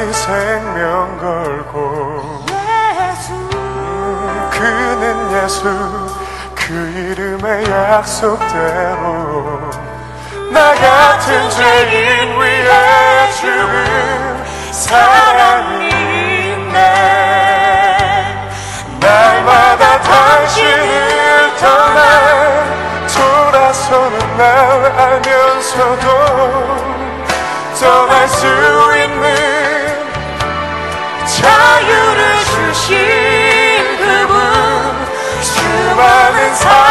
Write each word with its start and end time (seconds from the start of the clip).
자기 0.00 0.12
생명 0.14 1.18
걸고 1.18 2.42
그는 4.50 5.44
예수 5.44 5.64
그 6.54 6.72
이름의 6.72 7.70
약속대로 7.70 9.60
나 10.52 10.74
같은 10.74 11.50
죄인 11.50 12.40
위해 12.40 13.30
죽은 13.32 14.72
사랑이 14.72 15.88
있네 16.52 16.78
날마다 19.00 20.00
당신을 20.00 21.56
떠나 21.60 22.00
돌아서는 23.06 24.16
날 24.38 24.46
알면서도 24.98 26.06
떠날 27.78 28.28
수 28.28 28.46
있는 28.96 29.49
주신 32.80 32.96
그분 33.98 34.34
수많은 35.42 36.54
사랑 36.54 36.89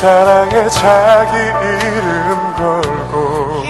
사랑에 0.00 0.66
자기 0.70 1.36
이름 1.36 2.54
걸고 2.56 3.62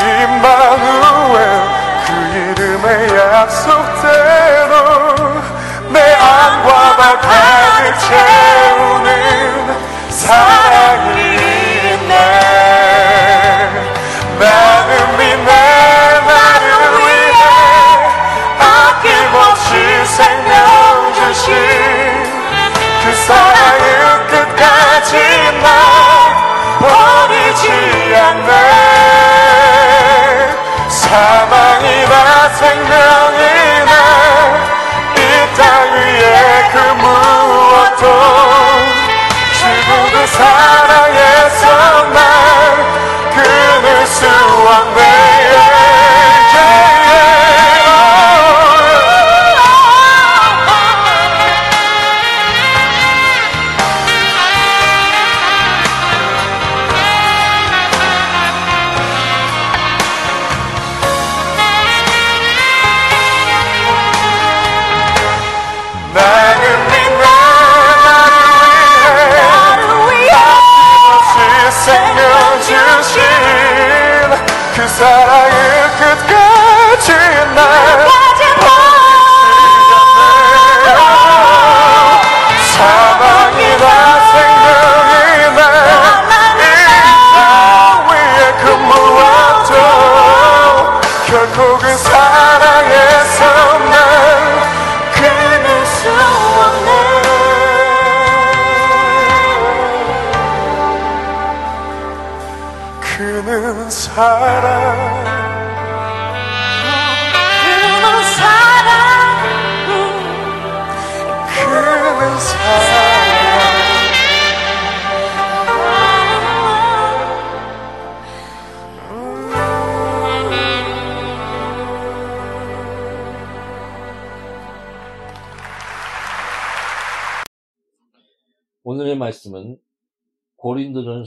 임마누엘 0.00 1.36
그 2.06 2.08
이름의 2.36 2.86
약속대로 3.18 4.72
내 5.90 5.98
안과 6.14 6.96
발 6.96 7.18
가득 7.18 7.98
채 7.98 8.55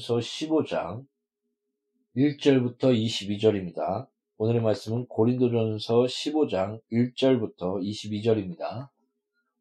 고린도전서 0.09 0.17
15장 0.17 1.06
1절부터 2.17 2.79
22절입니다. 2.79 4.07
오늘의 4.38 4.61
말씀은 4.61 5.06
고린도전서 5.07 6.03
15장 6.03 6.81
1절부터 6.91 7.79
22절입니다. 7.79 8.89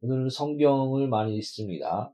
오늘은 0.00 0.30
성경을 0.30 1.08
많이 1.08 1.36
읽습니다. 1.36 2.12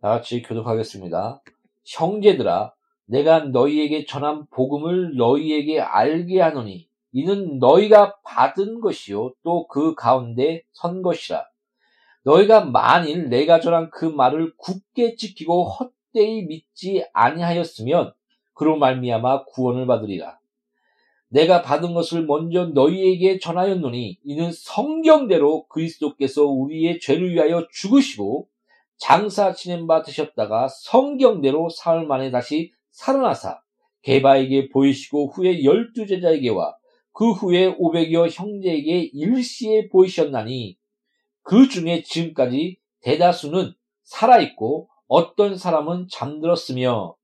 다 0.00 0.08
같이 0.08 0.40
교독하겠습니다. 0.40 1.42
형제들아, 1.84 2.72
내가 3.04 3.40
너희에게 3.40 4.06
전한 4.06 4.46
복음을 4.46 5.16
너희에게 5.16 5.80
알게 5.80 6.40
하노니 6.40 6.88
이는 7.12 7.58
너희가 7.58 8.16
받은 8.24 8.80
것이요 8.80 9.34
또 9.42 9.66
그 9.68 9.94
가운데 9.94 10.62
선 10.72 11.02
것이라. 11.02 11.44
너희가 12.22 12.64
만일 12.64 13.28
내가 13.28 13.60
전한 13.60 13.90
그 13.90 14.06
말을 14.06 14.54
굳게 14.56 15.16
지키고 15.16 15.68
헛되이 16.14 16.44
믿지 16.46 17.04
아니하였으면 17.12 18.12
그로 18.54 18.78
말미암아 18.78 19.44
구원을 19.46 19.86
받으리라. 19.86 20.38
내가 21.28 21.62
받은 21.62 21.94
것을 21.94 22.26
먼저 22.26 22.66
너희에게 22.66 23.38
전하였노니 23.40 24.20
이는 24.22 24.50
성경대로 24.52 25.66
그리스도께서 25.66 26.44
우리의 26.44 27.00
죄를 27.00 27.32
위하여 27.32 27.66
죽으시고 27.72 28.48
장사 28.96 29.52
지낸 29.52 29.88
바 29.88 30.02
되셨다가 30.02 30.68
성경대로 30.68 31.68
사흘 31.68 32.06
만에 32.06 32.30
다시 32.30 32.72
살아나사 32.92 33.60
게바에게 34.02 34.68
보이시고 34.68 35.32
후에 35.32 35.64
열두 35.64 36.06
제자에게와 36.06 36.76
그 37.12 37.32
후에 37.32 37.74
오백여 37.78 38.28
형제에게 38.28 39.10
일시에 39.12 39.88
보이셨나니 39.88 40.76
그 41.42 41.68
중에 41.68 42.02
지금까지 42.02 42.78
대다수는 43.00 43.72
살아있고 44.04 44.88
어떤 45.14 45.56
사람은 45.56 46.08
잠들었으며 46.10 47.14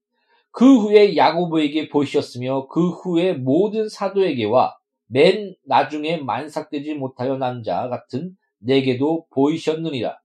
그 0.53 0.79
후에 0.79 1.17
야고보에게 1.17 1.89
보이셨으며 1.89 2.69
그 2.69 2.91
후에 2.91 3.33
모든 3.33 3.89
사도에게와 3.89 4.77
맨 5.09 5.57
나중에 5.67 6.19
만삭되지 6.19 6.95
못하여 6.95 7.37
난 7.37 7.65
자 7.65 7.89
같은 7.89 8.37
내게도 8.59 9.27
보이셨느니라. 9.31 10.19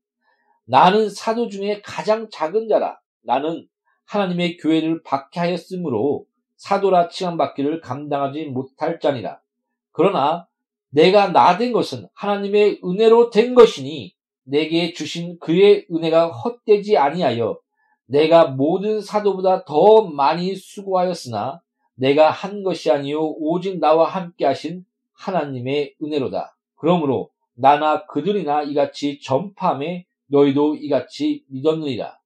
나는 0.65 1.09
사도 1.09 1.49
중에 1.49 1.81
가장 1.81 2.27
작은 2.31 2.67
자라. 2.67 2.99
나는 3.23 3.67
하나님의 4.05 4.57
교회를 4.57 5.01
박해하였으므로 5.01 6.25
사도라 6.57 7.09
칭함받기를 7.09 7.81
감당하지 7.81 8.45
못할 8.45 8.99
자니라. 8.99 9.39
그러나 9.91 10.47
내가 10.91 11.29
나 11.31 11.57
된 11.57 11.71
것은 11.71 12.07
하나님의 12.13 12.81
은혜로 12.83 13.31
된 13.31 13.55
것이니 13.55 14.14
내게 14.45 14.93
주신 14.93 15.37
그의 15.39 15.85
은혜가 15.91 16.27
헛되지 16.29 16.97
아니하여 16.97 17.59
내가 18.05 18.45
모든 18.45 19.01
사도보다 19.01 19.65
더 19.65 20.03
많이 20.05 20.55
수고하였으나 20.55 21.61
내가 21.95 22.29
한 22.29 22.63
것이 22.63 22.91
아니요 22.91 23.19
오직 23.39 23.79
나와 23.79 24.07
함께 24.07 24.45
하신 24.45 24.85
하나님의 25.13 25.95
은혜로다. 26.03 26.55
그러므로 26.75 27.31
나나 27.55 28.05
그들이나 28.05 28.63
이같이 28.63 29.19
전파함에 29.21 30.05
너희도 30.27 30.75
이같이 30.75 31.43
믿었느니라. 31.47 32.19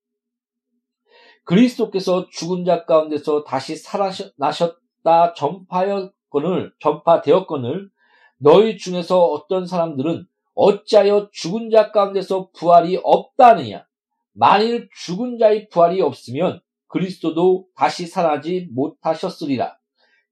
그리스도께서 1.44 2.28
죽은 2.30 2.66
자 2.66 2.86
가운데서 2.86 3.44
다시 3.44 3.76
살아나셨다 3.76 5.34
전파였건을 5.36 6.74
전파되었건을 6.80 7.90
너희 8.38 8.78
중에서 8.78 9.26
어떤 9.26 9.66
사람들은 9.66 10.28
어찌하여 10.60 11.30
죽은 11.32 11.70
자 11.70 11.90
가운데서 11.92 12.50
부활이 12.52 13.00
없다느냐? 13.02 13.86
만일 14.34 14.90
죽은 14.94 15.38
자의 15.38 15.70
부활이 15.70 16.02
없으면 16.02 16.60
그리스도도 16.88 17.68
다시 17.78 18.06
살아나지 18.08 18.68
못하셨으리라. 18.74 19.78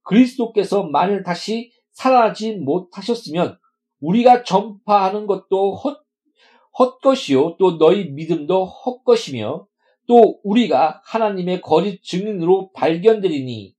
그리스도께서 0.04 0.84
만일 0.84 1.24
다시 1.24 1.72
살아나지 1.92 2.58
못하셨으면 2.58 3.58
우리가 4.02 4.44
전파하는 4.44 5.28
것도 5.28 5.76
헛, 5.76 6.02
헛것이요. 6.78 7.56
또 7.58 7.78
너희 7.78 8.10
믿음도 8.12 8.66
헛것이며 8.66 9.66
또 10.08 10.40
우리가 10.44 11.02
하나님의 11.06 11.62
거짓 11.62 12.04
증인으로 12.04 12.72
발견되리니 12.74 13.74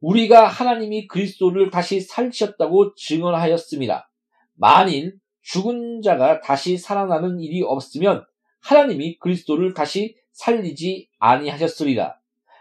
우리가 0.00 0.48
하나님이 0.48 1.06
그리스도를 1.06 1.70
다시 1.70 2.00
살리셨다고 2.00 2.94
증언하였습니다. 2.96 4.10
만일 4.54 5.18
죽은 5.46 6.02
자가 6.02 6.40
다시 6.40 6.76
살아나는 6.76 7.38
일이 7.38 7.62
없으면 7.62 8.24
하나님이 8.60 9.18
그리스도를 9.18 9.74
다시 9.74 10.16
살리지 10.32 11.08
아니하셨으리라. 11.20 12.18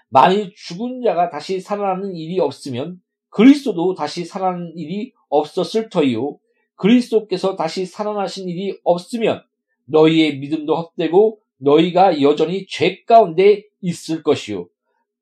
만일 0.10 0.54
죽은 0.56 1.02
자가 1.04 1.32
다시 1.32 1.60
살아나는 1.60 2.16
일이 2.16 2.40
없으면 2.40 3.02
그리스도도 3.30 3.96
다시 3.96 4.24
살아나는 4.24 4.78
일이 4.78 5.14
없었을 5.30 5.90
터이요. 5.90 6.38
그리스도께서 6.76 7.56
다시 7.56 7.88
살아나신 7.88 8.48
일이 8.50 8.80
없으면 8.84 9.42
너희의 9.86 10.38
믿음도 10.38 10.76
헛되고 10.76 11.40
너희가 11.58 12.22
여전히 12.22 12.68
죄 12.68 13.04
가운데 13.04 13.64
있을 13.82 14.22
것이요. 14.22 14.68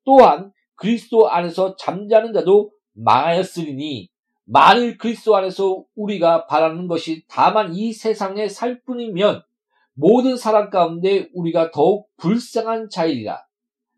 또한 0.04 0.52
그리스도 0.74 1.30
안에서 1.30 1.76
잠자는 1.76 2.34
자도 2.34 2.72
망하였으리니 2.92 4.10
만일 4.44 4.98
그리스도 4.98 5.36
안에서 5.36 5.84
우리가 5.94 6.46
바라는 6.46 6.86
것이 6.86 7.24
다만 7.28 7.74
이 7.74 7.92
세상에 7.92 8.48
살 8.48 8.82
뿐이면 8.82 9.42
모든 9.94 10.36
사람 10.36 10.70
가운데 10.70 11.28
우리가 11.34 11.70
더욱 11.70 12.08
불쌍한 12.16 12.90
자이리라. 12.90 13.44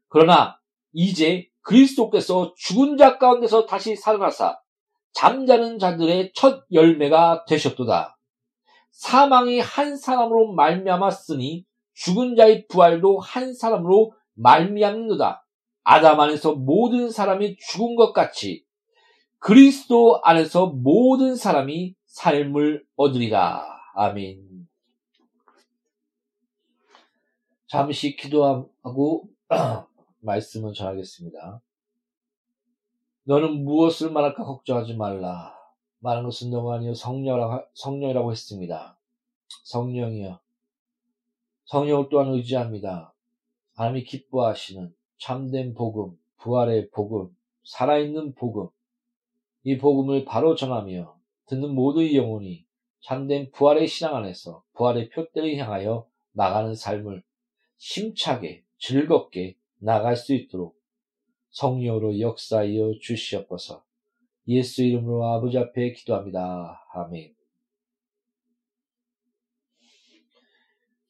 그러나 0.09 0.59
이제 0.93 1.49
그리스도께서 1.63 2.55
죽은 2.57 2.97
자 2.97 3.19
가운데서 3.19 3.67
다시 3.67 3.97
살아나사 3.97 4.59
잠자는 5.13 5.79
자들의 5.79 6.33
첫 6.35 6.65
열매가 6.71 7.47
되셨도다. 7.49 8.19
사망이 8.91 9.61
한 9.61 9.97
사람으로 9.97 10.53
말미암았으니 10.53 11.65
죽은 11.95 12.37
자의 12.37 12.67
부활도 12.69 13.19
한 13.19 13.55
사람으로 13.55 14.13
말미암는도다. 14.35 15.45
아담 15.83 16.21
안에서 16.21 16.55
모든 16.55 17.11
사람이 17.11 17.57
죽은 17.57 17.97
것 17.97 18.13
같이 18.13 18.66
그리스도 19.47 20.21
안에서 20.25 20.67
모든 20.67 21.37
사람이 21.37 21.95
삶을 22.07 22.85
얻으리라. 22.97 23.65
아멘. 23.95 24.67
잠시 27.69 28.17
기도하고 28.17 29.29
말씀을 30.19 30.73
전하겠습니다. 30.73 31.63
너는 33.23 33.65
무엇을 33.65 34.11
말할까 34.11 34.43
걱정하지 34.43 34.97
말라. 34.97 35.55
말하는 36.01 36.29
것은 36.29 36.51
너가 36.51 36.75
아니요 36.75 36.95
성령이라고, 36.95 37.67
성령이라고 37.75 38.33
했습니다. 38.33 38.99
성령이여. 39.63 40.41
성령을 41.67 42.09
또한 42.11 42.35
의지합니다. 42.35 43.15
하나님이 43.75 44.03
기뻐하시는 44.07 44.93
참된 45.19 45.73
복음, 45.75 46.19
부활의 46.39 46.91
복음, 46.91 47.29
살아있는 47.63 48.35
복음, 48.35 48.71
이 49.67 49.79
복음을 49.79 50.25
바로 50.25 50.55
전하며 50.55 51.19
듣는 51.47 51.75
모든 51.75 52.15
영혼이 52.15 52.65
참된 53.01 53.51
부활의 53.51 53.89
신앙 53.89 54.15
안에서 54.15 54.63
부활의 54.75 55.09
표대를 55.09 55.57
향하여 55.57 56.09
나가는 56.31 56.73
삶을 56.73 57.25
힘차게 57.77 58.63
즐겁게 58.79 59.57
나갈 59.79 60.15
수 60.15 60.35
있도록 60.35 60.81
성령으로 61.51 62.21
역사하여 62.21 63.01
주시옵소서. 63.01 63.85
예수 64.47 64.85
이름으로 64.85 65.27
아버지 65.27 65.59
앞에 65.59 65.95
기도합니다. 65.95 66.87
아멘. 66.93 67.35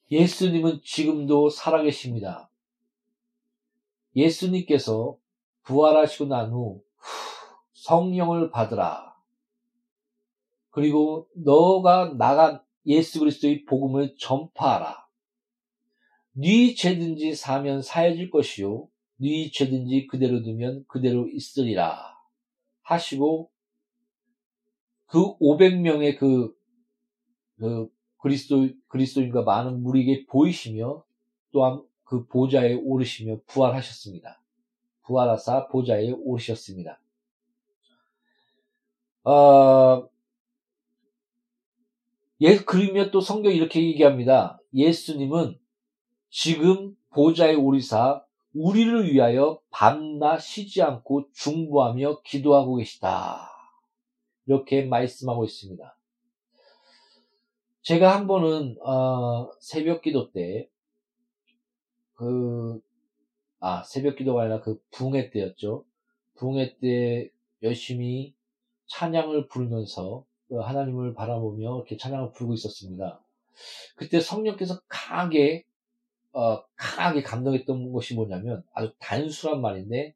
예수님은 0.09 0.81
지금도 0.83 1.51
살아계십니다. 1.51 2.49
예수님께서 4.15 5.15
부활하시고 5.61 6.25
난 6.25 6.51
후 6.51 6.81
성령을 7.87 8.51
받으라. 8.51 9.15
그리고 10.71 11.29
너가 11.35 12.13
나간 12.17 12.61
예수 12.85 13.19
그리스도의 13.19 13.63
복음을 13.63 14.13
전파하라. 14.19 15.07
네 16.33 16.75
죄든지 16.75 17.33
사면 17.35 17.81
사해질 17.81 18.29
것이요. 18.29 18.89
네 19.15 19.49
죄든지 19.49 20.07
그대로 20.07 20.43
두면 20.43 20.83
그대로 20.87 21.29
있으리라. 21.29 22.17
하시고 22.83 23.49
그 25.05 25.37
500명의 25.37 26.17
그, 26.17 26.53
그 27.57 27.89
그리스도, 28.17 28.67
그리스도인과 28.89 29.43
많은 29.43 29.81
무리에게 29.81 30.25
보이시며 30.25 31.05
또한 31.53 31.81
그 32.03 32.25
보좌에 32.27 32.73
오르시며 32.73 33.39
부활하셨습니다. 33.47 34.41
부활하사 35.03 35.69
보좌에 35.69 36.11
오르셨습니다. 36.11 36.99
어, 39.27 40.07
예, 42.39 42.55
그러면 42.59 43.11
또 43.11 43.19
성경이 43.19 43.57
이렇게 43.57 43.83
얘기합니다. 43.83 44.57
예수님은 44.73 45.59
지금 46.29 46.95
보좌에 47.09 47.55
오리사 47.55 48.23
우리를 48.53 49.11
위하여 49.11 49.59
밤낮 49.69 50.39
쉬지 50.39 50.81
않고 50.81 51.29
중보하며 51.33 52.21
기도하고 52.21 52.77
계시다. 52.77 53.51
이렇게 54.45 54.85
말씀하고 54.85 55.43
있습니다. 55.43 55.97
제가 57.81 58.15
한 58.15 58.27
번은 58.27 58.77
어, 58.81 59.51
새벽 59.59 60.03
기도 60.03 60.31
때 60.31 60.69
그, 62.13 62.81
아, 63.59 63.83
새벽 63.83 64.15
기도가 64.15 64.43
아니라 64.43 64.61
그 64.61 64.81
붕해 64.91 65.31
때였죠. 65.31 65.83
붕해 66.35 66.77
때 66.79 67.29
열심히 67.61 68.36
찬양을 68.87 69.47
부르면서 69.47 70.25
그 70.47 70.59
하나님을 70.59 71.13
바라보며 71.13 71.75
이렇게 71.77 71.97
찬양을 71.97 72.31
부르고 72.31 72.53
있었습니다. 72.53 73.21
그때 73.95 74.19
성령께서 74.19 74.81
강하게 74.87 75.65
어, 76.31 76.63
강하게 76.75 77.23
감동했던 77.23 77.91
것이 77.91 78.13
뭐냐면 78.13 78.63
아주 78.73 78.93
단순한 78.99 79.61
말인데 79.61 80.15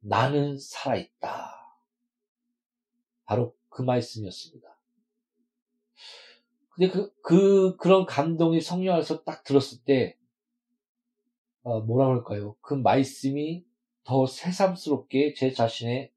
나는 0.00 0.58
살아있다. 0.58 1.54
바로 3.24 3.54
그 3.68 3.82
말씀이었습니다. 3.82 4.74
근데 6.70 6.90
그, 6.90 7.14
그, 7.22 7.76
그런 7.76 8.04
감동이 8.04 8.60
성령 8.60 8.94
안에서 8.94 9.22
딱 9.22 9.44
들었을 9.44 9.78
때, 9.84 10.18
어, 11.62 11.80
뭐라 11.80 12.08
그럴까요? 12.08 12.56
그 12.60 12.74
말씀이 12.74 13.64
더 14.02 14.26
새삼스럽게 14.26 15.34
제 15.34 15.52
자신에 15.52 16.10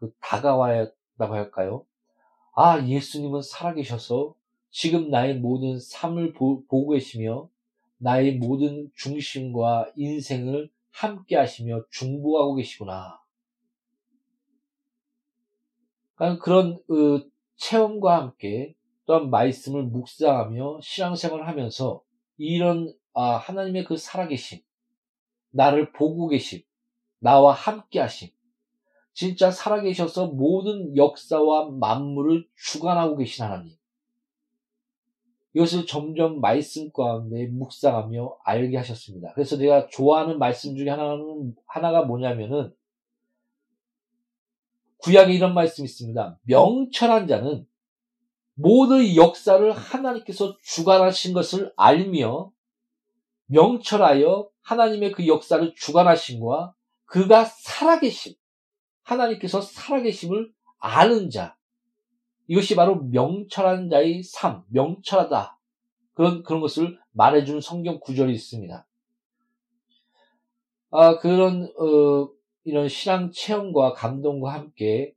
그 0.00 0.12
다가와야라고 0.20 0.94
할까요? 1.18 1.86
아, 2.54 2.84
예수님은 2.84 3.42
살아계셔서 3.42 4.34
지금 4.70 5.10
나의 5.10 5.36
모든 5.36 5.78
삶을 5.78 6.32
보, 6.32 6.64
보고 6.66 6.92
계시며 6.92 7.48
나의 7.98 8.36
모든 8.36 8.90
중심과 8.96 9.92
인생을 9.96 10.70
함께 10.90 11.36
하시며 11.36 11.84
중보하고 11.90 12.56
계시구나. 12.56 13.20
그러니까 16.14 16.44
그런 16.44 16.82
그 16.86 17.30
체험과 17.56 18.16
함께 18.16 18.74
또한 19.06 19.30
말씀을 19.30 19.84
묵상하며 19.84 20.80
신앙생활을 20.82 21.46
하면서 21.46 22.02
이런 22.36 22.94
아, 23.12 23.36
하나님의 23.36 23.84
그 23.84 23.96
살아계심 23.96 24.60
나를 25.50 25.92
보고 25.92 26.28
계심, 26.28 26.62
나와 27.18 27.52
함께 27.52 28.00
하심, 28.00 28.30
진짜 29.12 29.50
살아계셔서 29.50 30.28
모든 30.28 30.96
역사와 30.96 31.70
만물을 31.72 32.46
주관하고 32.56 33.16
계신 33.16 33.44
하나님. 33.44 33.72
이것을 35.54 35.84
점점 35.86 36.40
말씀 36.40 36.92
가운데 36.92 37.46
묵상하며 37.48 38.38
알게 38.44 38.76
하셨습니다. 38.76 39.32
그래서 39.34 39.56
내가 39.56 39.88
좋아하는 39.88 40.38
말씀 40.38 40.76
중에 40.76 40.88
하나는, 40.88 41.54
하나가 41.66 42.02
뭐냐면은, 42.02 42.72
구약에 44.98 45.32
이런 45.32 45.54
말씀이 45.54 45.86
있습니다. 45.86 46.38
명철한 46.42 47.26
자는 47.26 47.66
모든 48.54 49.16
역사를 49.16 49.72
하나님께서 49.72 50.56
주관하신 50.62 51.32
것을 51.32 51.72
알며 51.76 52.52
명철하여 53.46 54.48
하나님의 54.60 55.12
그 55.12 55.26
역사를 55.26 55.74
주관하신과 55.74 56.74
그가 57.06 57.44
살아계심, 57.44 58.34
하나님께서 59.10 59.60
살아계심을 59.60 60.52
아는 60.78 61.30
자, 61.30 61.56
이것이 62.46 62.74
바로 62.76 62.96
명철한 62.96 63.90
자의 63.90 64.22
삶, 64.22 64.64
명철하다. 64.68 65.58
그런, 66.14 66.42
그런 66.42 66.60
것을 66.60 66.98
말해주는 67.12 67.60
성경 67.60 68.00
구절이 68.00 68.32
있습니다. 68.32 68.86
아, 70.90 71.18
그런, 71.18 71.72
어, 71.78 72.30
이런 72.64 72.88
신앙 72.88 73.30
체험과 73.30 73.92
감동과 73.94 74.52
함께, 74.52 75.14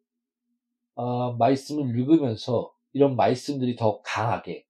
어, 0.95 1.33
말씀을 1.33 1.97
읽으면서 1.97 2.73
이런 2.93 3.15
말씀들이 3.15 3.75
더 3.75 4.01
강하게 4.01 4.65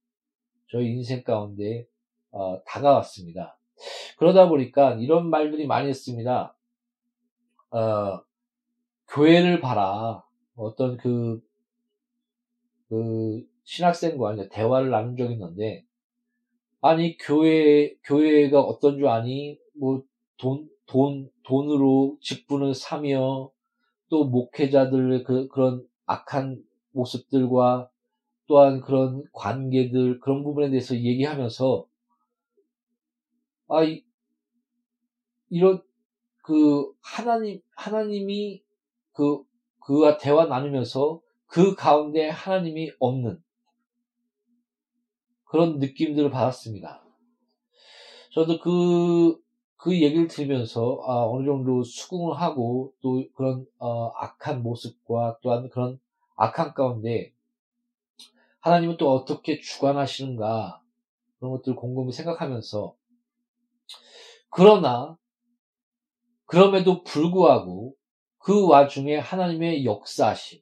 저희 0.72 0.88
인생 0.88 1.24
가운데, 1.24 1.86
어, 2.32 2.64
다가왔습니다. 2.66 3.60
그러다 4.18 4.48
보니까 4.48 4.94
이런 4.94 5.30
말들이 5.30 5.68
많이 5.68 5.90
했습니다. 5.90 6.56
어, 7.72 8.22
교회를 9.14 9.62
봐라. 9.62 10.24
어떤 10.56 10.98
그, 10.98 11.40
그, 12.90 13.48
신학생과 13.64 14.34
이제 14.34 14.50
대화를 14.50 14.90
나눈 14.90 15.16
적이 15.16 15.34
있는데, 15.34 15.86
아니, 16.82 17.16
교회, 17.18 17.96
교회가 18.04 18.60
어떤 18.60 18.98
줄 18.98 19.08
아니? 19.08 19.60
뭐, 19.76 20.04
돈, 20.38 20.68
돈, 20.88 21.30
돈으로 21.44 22.18
직분을 22.22 22.74
사며, 22.74 23.52
또 24.10 24.26
목회자들의 24.26 25.24
그, 25.24 25.48
그런 25.48 25.88
악한 26.06 26.64
모습들과 26.92 27.90
또한 28.48 28.82
그런 28.82 29.24
관계들, 29.32 30.20
그런 30.20 30.44
부분에 30.44 30.70
대해서 30.70 30.96
얘기하면서, 30.96 31.88
아, 33.68 33.84
이, 33.84 34.04
이런, 35.50 35.84
그, 36.42 36.92
하나님, 37.00 37.62
하나님이 37.76 38.63
그, 39.14 39.44
그와 39.80 40.18
대화 40.18 40.46
나누면서 40.46 41.22
그 41.48 41.76
가운데 41.76 42.30
하나님이 42.30 42.92
없는 43.00 43.42
그런 45.46 45.78
느낌들을 45.78 46.32
받았습니다. 46.32 47.04
저도 48.32 48.60
그, 48.60 49.40
그 49.78 50.02
얘기를 50.02 50.28
들으면서, 50.28 51.00
아, 51.06 51.28
어느 51.28 51.46
정도 51.46 51.84
수긍을 51.84 52.42
하고, 52.42 52.94
또 53.02 53.24
그런, 53.36 53.68
어, 53.78 54.08
악한 54.16 54.64
모습과 54.64 55.38
또한 55.44 55.70
그런 55.70 56.00
악한 56.36 56.74
가운데, 56.74 57.32
하나님은 58.62 58.98
또 58.98 59.12
어떻게 59.12 59.60
주관하시는가, 59.60 60.82
그런 61.38 61.52
것들을 61.52 61.76
곰곰이 61.76 62.12
생각하면서, 62.12 62.96
그러나, 64.50 65.18
그럼에도 66.46 67.04
불구하고, 67.04 67.94
그 68.44 68.68
와중에 68.68 69.18
하나님의 69.18 69.86
역사하심, 69.86 70.60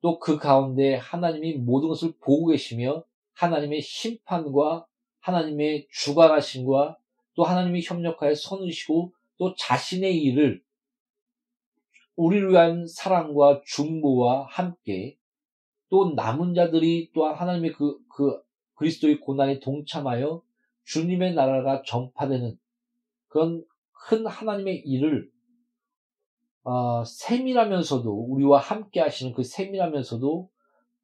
또 0.00 0.18
그 0.18 0.36
가운데 0.36 0.96
하나님이 0.96 1.54
모든 1.58 1.88
것을 1.88 2.12
보고 2.20 2.46
계시며 2.46 3.04
하나님의 3.34 3.82
심판과 3.82 4.86
하나님의 5.20 5.86
주관하심과 5.92 6.98
또 7.34 7.44
하나님의 7.44 7.82
협력하여 7.84 8.34
선으시고 8.34 9.12
또 9.38 9.54
자신의 9.54 10.16
일을 10.22 10.62
우리를 12.16 12.50
위한 12.50 12.86
사랑과 12.86 13.62
중보와 13.64 14.46
함께 14.46 15.16
또 15.88 16.14
남은 16.14 16.54
자들이 16.54 17.10
또한 17.14 17.34
하나님의 17.34 17.72
그, 17.72 17.98
그 18.08 18.42
그리스도의 18.74 19.20
고난에 19.20 19.60
동참하여 19.60 20.42
주님의 20.84 21.34
나라가 21.34 21.82
전파되는 21.86 22.58
그런 23.28 23.64
큰 23.92 24.26
하나님의 24.26 24.78
일을 24.80 25.30
어, 26.62 27.04
세밀하면서도 27.04 28.10
우리와 28.10 28.58
함께 28.60 29.00
하시는 29.00 29.32
그 29.32 29.42
세밀하면서도 29.42 30.48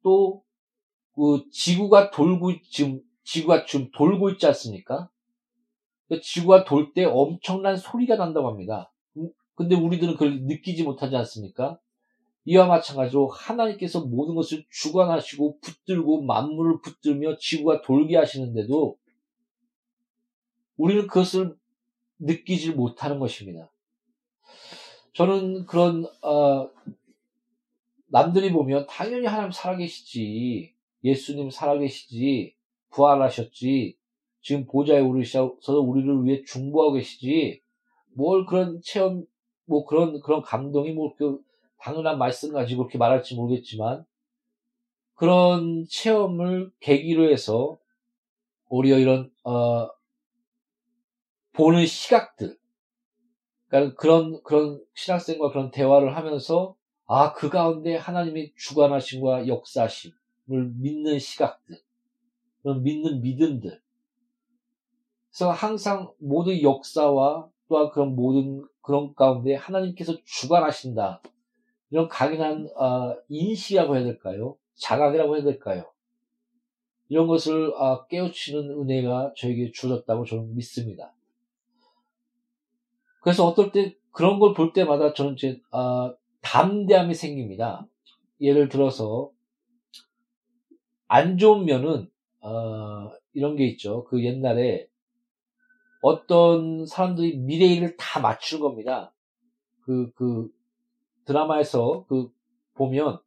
또 0.03 0.47
그 1.17 1.49
지구가 1.51 2.11
돌고 2.11 2.61
지금 2.69 3.01
지구가 3.23 3.65
지금 3.65 3.89
돌고 3.91 4.29
있지 4.29 4.45
않습니까? 4.45 5.09
그 6.07 6.21
지구가 6.21 6.63
돌 6.63 6.93
때 6.93 7.05
엄청난 7.05 7.75
소리가 7.75 8.17
난다고 8.17 8.47
합니다. 8.47 8.93
음, 9.17 9.31
근데 9.55 9.75
우리들은 9.75 10.13
그걸 10.13 10.43
느끼지 10.43 10.83
못하지 10.83 11.15
않습니까? 11.15 11.79
이와 12.45 12.67
마찬가지로 12.67 13.29
하나님께서 13.29 14.05
모든 14.05 14.35
것을 14.35 14.63
주관하시고 14.69 15.57
붙들고 15.59 16.21
만물을 16.21 16.81
붙들며 16.81 17.37
지구가 17.37 17.81
돌게 17.81 18.15
하시는데도 18.15 18.95
우리는 20.77 21.07
그것을 21.07 21.57
느끼지 22.19 22.73
못하는 22.73 23.17
것입니다. 23.17 23.71
저는 25.17 25.65
그런 25.65 26.05
어, 26.21 26.69
남들이 28.05 28.51
보면 28.51 28.85
당연히 28.87 29.25
하나님 29.25 29.51
살아계시지 29.51 30.75
예수님 31.03 31.49
살아계시지 31.49 32.55
부활하셨지 32.91 33.97
지금 34.41 34.67
보좌에 34.67 34.99
오르셔서 34.99 35.79
우리를 35.79 36.23
위해 36.23 36.43
중보하고 36.43 36.93
계시지 36.93 37.63
뭘 38.13 38.45
그런 38.45 38.79
체험 38.83 39.25
뭐 39.65 39.85
그런 39.85 40.19
그런 40.21 40.43
감동이 40.43 40.93
뭐 40.93 41.15
그 41.15 41.41
당연한 41.79 42.19
말씀 42.19 42.53
가지고 42.53 42.83
그렇게 42.83 42.99
말할지 42.99 43.33
모르겠지만 43.33 44.05
그런 45.15 45.87
체험을 45.89 46.71
계기로 46.79 47.31
해서 47.31 47.79
오히려 48.69 48.99
이런 48.99 49.31
어, 49.43 49.89
보는 51.53 51.87
시각들 51.87 52.55
그러니까 53.67 53.95
그런 53.95 54.41
그런 54.43 54.81
신학생과 54.93 55.51
그런 55.51 55.71
대화를 55.71 56.15
하면서 56.15 56.75
아 57.05 57.33
그 57.33 57.49
가운데 57.49 57.95
하나님이 57.95 58.53
주관하심과 58.55 59.47
역사심을 59.47 60.13
믿는 60.75 61.19
시각들, 61.19 61.77
그런 62.61 62.83
믿는 62.83 63.21
믿음들. 63.21 63.81
그래서 65.29 65.51
항상 65.51 66.11
모든 66.19 66.61
역사와 66.61 67.49
또한 67.69 67.91
그런 67.91 68.15
모든 68.15 68.65
그런 68.81 69.13
가운데 69.15 69.55
하나님께서 69.55 70.17
주관하신다. 70.25 71.21
이런 71.91 72.09
강인한 72.09 72.67
어, 72.75 73.15
인식이라고 73.29 73.95
해야 73.95 74.03
될까요? 74.03 74.57
자각이라고 74.75 75.35
해야 75.35 75.43
될까요? 75.43 75.85
이런 77.09 77.27
것을 77.27 77.73
어, 77.73 78.05
깨우치는 78.07 78.69
은혜가 78.81 79.33
저에게 79.37 79.71
주어졌다고 79.71 80.25
저는 80.25 80.55
믿습니다. 80.55 81.13
그래서 83.27 83.45
어떨 83.45 83.73
때 83.73 83.93
그런 84.13 84.39
걸 84.39 84.53
볼 84.53 84.71
때마다 84.71 85.13
저는 85.13 85.33
이제 85.33 85.59
아, 85.71 86.13
담대함이 86.41 87.13
생깁니다. 87.13 87.85
예를 88.39 88.69
들어서 88.69 89.31
안 91.09 91.37
좋은 91.37 91.65
면은 91.65 92.09
어, 92.39 93.11
이런 93.33 93.57
게 93.57 93.67
있죠. 93.67 94.05
그 94.05 94.23
옛날에 94.23 94.87
어떤 96.01 96.85
사람들이 96.85 97.35
미래일을 97.39 97.97
다 97.97 98.21
맞춘 98.21 98.61
겁니다. 98.61 99.13
그, 99.81 100.11
그, 100.13 100.49
드라마에서 101.25 102.05
그, 102.07 102.31
보면 102.75 103.19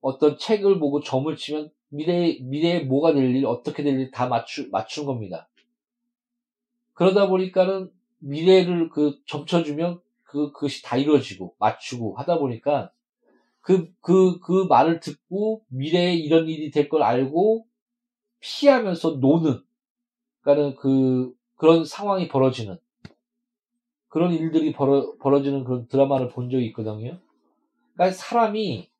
어떤 0.00 0.38
책을 0.38 0.78
보고 0.78 1.02
점을 1.02 1.34
치면 1.36 1.70
미래, 1.90 2.38
미래에 2.40 2.84
뭐가 2.84 3.12
될 3.12 3.36
일, 3.36 3.44
어떻게 3.44 3.82
될 3.82 4.00
일 4.00 4.10
다 4.10 4.28
맞추, 4.28 4.70
맞춘 4.70 5.04
겁니다. 5.04 5.48
그러다 6.94 7.28
보니까는 7.28 7.90
미래를 8.18 8.90
그 8.90 9.18
점쳐주면 9.26 10.00
그, 10.24 10.52
그것이 10.52 10.82
다 10.82 10.96
이루어지고 10.96 11.54
맞추고 11.58 12.16
하다 12.16 12.38
보니까 12.38 12.90
그, 13.60 13.92
그, 14.00 14.38
그 14.40 14.64
말을 14.68 15.00
듣고 15.00 15.64
미래에 15.68 16.14
이런 16.14 16.48
일이 16.48 16.70
될 16.70 16.88
걸 16.88 17.02
알고 17.02 17.66
피하면서 18.40 19.16
노는, 19.16 19.60
그러니까는 20.42 20.76
그, 20.76 21.32
그런 21.56 21.84
상황이 21.84 22.28
벌어지는, 22.28 22.78
그런 24.08 24.32
일들이 24.32 24.72
벌어, 24.72 25.16
벌어지는 25.18 25.64
그런 25.64 25.86
드라마를 25.88 26.28
본 26.30 26.50
적이 26.50 26.66
있거든요. 26.66 27.20
그러니까 27.94 28.16
사람이, 28.16 28.90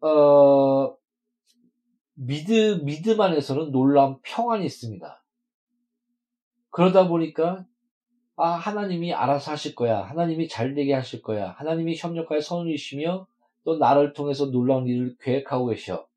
어, 0.00 0.96
미드, 2.14 2.80
미드 2.84 3.20
안에서는 3.20 3.72
놀라운 3.72 4.18
평안이 4.22 4.64
있습니다. 4.66 5.23
그러다 6.74 7.06
보니까 7.06 7.64
아 8.34 8.48
하나님이 8.48 9.14
알아서 9.14 9.52
하실 9.52 9.76
거야. 9.76 10.00
하나님이 10.02 10.48
잘 10.48 10.74
되게 10.74 10.92
하실 10.92 11.22
거야. 11.22 11.50
하나님이 11.50 11.94
협력하여 11.96 12.40
선이시며 12.40 13.28
또 13.62 13.78
나를 13.78 14.12
통해서 14.12 14.50
놀라운 14.50 14.88
일을 14.88 15.16
계획하고 15.20 15.66
계셔. 15.66 16.08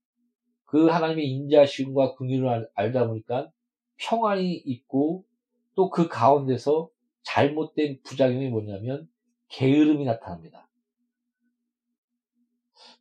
그 0.66 0.88
하나님의 0.88 1.30
인자심과 1.30 2.16
긍휼을 2.16 2.70
알다 2.74 3.08
보니까 3.08 3.52
평안이 3.98 4.52
있고 4.56 5.26
또 5.76 5.92
그 5.92 6.08
가운데서 6.08 6.90
잘못된 7.22 8.02
부작용이 8.02 8.50
뭐냐면 8.50 9.08
게으름이 9.50 10.06
나타납니다. 10.06 10.68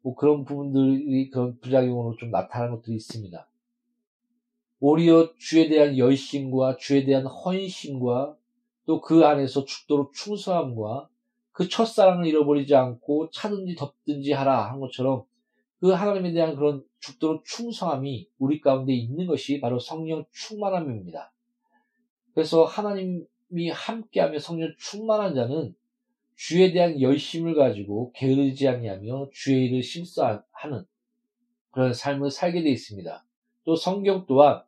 뭐 0.02 0.14
그런 0.14 0.44
부분들이 0.44 1.30
그런 1.30 1.58
부작용으로 1.60 2.16
좀 2.16 2.30
나타나는 2.30 2.76
것들이 2.76 2.96
있습니다. 2.96 3.48
오히려 4.80 5.32
주에 5.38 5.68
대한 5.68 5.96
열심과 5.96 6.76
주에 6.76 7.04
대한 7.04 7.26
헌신과 7.26 8.36
또 8.86 9.00
그 9.00 9.26
안에서 9.26 9.64
죽도록 9.64 10.12
충성함과 10.14 11.08
그 11.52 11.68
첫사랑을 11.68 12.26
잃어버리지 12.26 12.74
않고 12.74 13.30
차든지 13.30 13.74
덮든지 13.74 14.32
하라 14.32 14.70
한 14.70 14.78
것처럼 14.78 15.24
그 15.80 15.90
하나님에 15.90 16.32
대한 16.32 16.54
그런 16.54 16.84
죽도록 17.00 17.44
충성함이 17.44 18.28
우리 18.38 18.60
가운데 18.60 18.94
있는 18.94 19.26
것이 19.26 19.60
바로 19.60 19.78
성령 19.78 20.24
충만함입니다. 20.32 21.32
그래서 22.34 22.64
하나님이 22.64 23.70
함께하며 23.72 24.38
성령 24.38 24.72
충만한 24.78 25.34
자는 25.34 25.74
주에 26.36 26.72
대한 26.72 27.00
열심을 27.00 27.54
가지고 27.54 28.12
게으르지 28.12 28.68
아니하며 28.68 29.30
주의 29.32 29.66
일을 29.66 29.82
실수하는 29.82 30.42
그런 31.70 31.92
삶을 31.92 32.30
살게 32.30 32.62
되어 32.62 32.72
있습니다. 32.72 33.25
또 33.66 33.76
성경 33.76 34.24
또한 34.26 34.62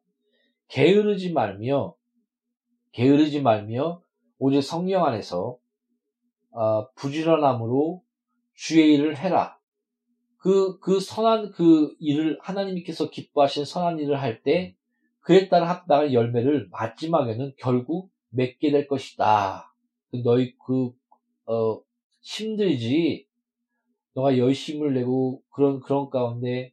게으르지 0.68 1.32
말며 1.32 1.94
게으르지 2.92 3.40
말며 3.40 4.02
오직 4.38 4.60
성령 4.60 5.06
안에서 5.06 5.56
어, 6.50 6.90
부지런함으로 6.94 8.02
주의 8.54 8.94
일을 8.94 9.16
해라. 9.16 9.58
그, 10.36 10.78
그 10.80 11.00
선한 11.00 11.52
그 11.52 11.94
일을 12.00 12.38
하나님께서 12.42 13.10
기뻐하신 13.10 13.64
선한 13.64 13.98
일을 14.00 14.20
할 14.20 14.42
때 14.42 14.76
그에 15.20 15.48
따라 15.48 15.68
합당한 15.68 16.12
열매를 16.12 16.68
마지막에는 16.70 17.52
결국 17.58 18.10
맺게 18.30 18.70
될 18.70 18.88
것이다. 18.88 19.74
그 20.10 20.22
너희 20.22 20.56
그, 20.56 20.90
어, 21.44 21.82
힘들지. 22.22 23.28
너가 24.14 24.38
열심을 24.38 24.94
내고 24.94 25.42
그런, 25.50 25.80
그런 25.80 26.08
가운데, 26.08 26.72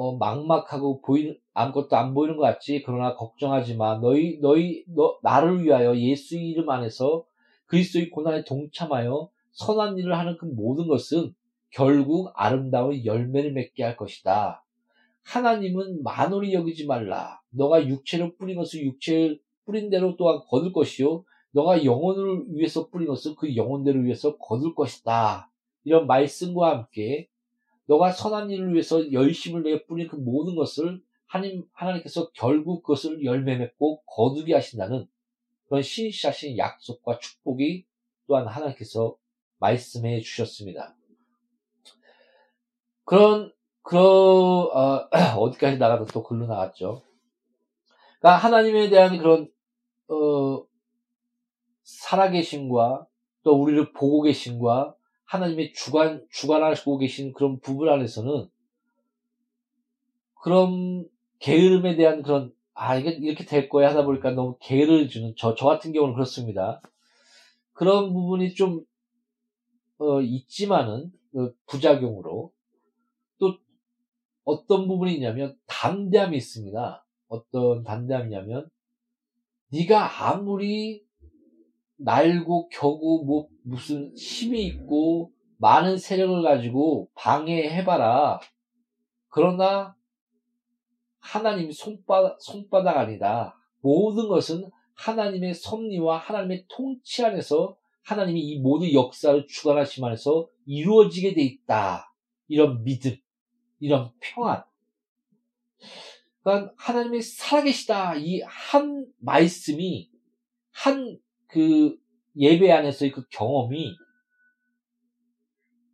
어, 0.00 0.16
막막하고 0.16 1.00
보이는, 1.02 1.36
아무것도 1.54 1.96
안 1.96 2.14
보이는 2.14 2.36
것 2.36 2.44
같지. 2.44 2.84
그러나 2.86 3.16
걱정하지 3.16 3.74
마. 3.74 3.98
너희, 3.98 4.38
너희, 4.40 4.84
너, 4.86 5.18
나를 5.24 5.64
위하여 5.64 5.96
예수 5.96 6.36
이름 6.36 6.70
안에서 6.70 7.24
그리스도의 7.66 8.10
고난에 8.10 8.44
동참하여 8.44 9.28
선한 9.50 9.98
일을 9.98 10.16
하는 10.16 10.36
그 10.38 10.44
모든 10.44 10.86
것은 10.86 11.34
결국 11.70 12.30
아름다운 12.36 13.04
열매를 13.04 13.52
맺게 13.52 13.82
할 13.82 13.96
것이다. 13.96 14.64
하나님은 15.24 16.04
만홀히 16.04 16.54
여기지 16.54 16.86
말라. 16.86 17.40
너가 17.50 17.88
육체로 17.88 18.36
뿌린 18.36 18.56
것을 18.56 18.84
육체를 18.84 19.40
뿌린 19.64 19.90
대로 19.90 20.14
또한 20.16 20.38
거둘 20.46 20.72
것이요. 20.72 21.24
너가 21.50 21.84
영혼을 21.84 22.44
위해서 22.50 22.88
뿌린 22.88 23.08
것을 23.08 23.34
그 23.34 23.56
영혼대로 23.56 23.98
위해서 23.98 24.36
거둘 24.36 24.76
것이다. 24.76 25.50
이런 25.82 26.06
말씀과 26.06 26.70
함께 26.70 27.26
너가 27.88 28.12
선한 28.12 28.50
일을 28.50 28.74
위해서 28.74 29.10
열심을 29.12 29.62
내어 29.62 29.80
뿌린 29.86 30.08
그 30.08 30.16
모든 30.16 30.54
것을 30.54 31.02
하나님, 31.26 31.66
하나님께서 31.72 32.30
결국 32.32 32.82
그것을 32.82 33.24
열매 33.24 33.56
맺고 33.56 34.02
거두게 34.04 34.54
하신다는 34.54 35.08
그런 35.66 35.82
신실하신 35.82 36.58
약속과 36.58 37.18
축복이 37.18 37.86
또한 38.26 38.46
하나님께서 38.46 39.16
말씀해 39.58 40.20
주셨습니다. 40.20 40.96
그런 43.04 43.52
그런 43.82 44.04
어, 44.04 45.08
어디까지 45.38 45.78
나가도 45.78 46.04
또 46.06 46.22
글로 46.22 46.46
나갔죠. 46.46 47.02
그러니까 48.20 48.36
하나님에 48.36 48.90
대한 48.90 49.16
그런 49.16 49.50
어, 50.08 50.66
살아계신과 51.84 53.06
또 53.44 53.62
우리를 53.62 53.92
보고 53.94 54.20
계신과 54.20 54.94
하나님의 55.28 55.72
주관 55.74 56.26
주관하시고 56.30 56.98
계신 56.98 57.32
그런 57.32 57.60
부분 57.60 57.88
안에서는 57.88 58.48
그런 60.40 61.08
게으름에 61.38 61.96
대한 61.96 62.22
그런 62.22 62.52
아 62.74 62.96
이게 62.96 63.10
이렇게 63.10 63.44
될 63.44 63.68
거야 63.68 63.90
하다 63.90 64.04
보니까 64.04 64.30
너무 64.30 64.56
게으를 64.60 65.08
주는 65.08 65.34
저 65.36 65.54
저 65.54 65.66
같은 65.66 65.92
경우는 65.92 66.14
그렇습니다. 66.14 66.80
그런 67.72 68.12
부분이 68.12 68.54
좀 68.54 68.84
어, 69.98 70.20
있지만은 70.20 71.12
그 71.32 71.54
부작용으로 71.66 72.52
어떤 74.44 74.88
부분이 74.88 75.12
있냐면 75.12 75.58
담대함이 75.66 76.34
있습니다. 76.34 77.04
어떤 77.28 77.82
담대함이냐면 77.82 78.70
네가 79.70 80.26
아무리 80.26 81.04
날고 81.98 82.68
겨고 82.68 83.24
뭐 83.24 83.48
무슨 83.62 84.14
힘이 84.16 84.66
있고 84.66 85.32
많은 85.58 85.98
세력을 85.98 86.42
가지고 86.42 87.10
방해해봐라. 87.14 88.40
그러나 89.28 89.94
하나님 91.18 91.70
손바닥, 91.72 92.40
손바닥 92.40 92.96
아니다. 92.96 93.56
모든 93.80 94.28
것은 94.28 94.70
하나님의 94.94 95.54
섭리와 95.54 96.18
하나님의 96.18 96.66
통치 96.68 97.24
안에서 97.24 97.76
하나님이 98.04 98.40
이 98.40 98.60
모든 98.60 98.92
역사를 98.92 99.46
주관하심 99.46 100.04
안에서 100.04 100.48
이루어지게 100.66 101.34
돼 101.34 101.42
있다. 101.42 102.12
이런 102.46 102.82
믿음. 102.82 103.16
이런 103.80 104.10
평안. 104.20 104.64
그러니까 106.42 106.72
하나님이 106.76 107.20
살아계시다. 107.20 108.14
이 108.16 108.40
한 108.46 109.06
말씀이 109.18 110.10
한 110.70 111.18
그 111.48 111.98
예배 112.36 112.70
안에서의 112.70 113.12
그 113.12 113.26
경험이 113.30 113.96